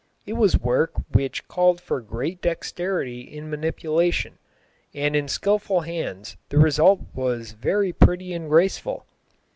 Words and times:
It 0.25 0.33
was 0.33 0.57
work 0.59 0.93
which 1.11 1.47
called 1.47 1.79
for 1.79 2.01
great 2.01 2.41
dexterity 2.41 3.19
in 3.21 3.51
manipulation, 3.51 4.39
and 4.95 5.15
in 5.15 5.27
skilful 5.27 5.81
hands 5.81 6.37
the 6.49 6.57
result 6.57 7.01
was 7.13 7.51
very 7.51 7.93
pretty 7.93 8.33
and 8.33 8.49
graceful. 8.49 9.05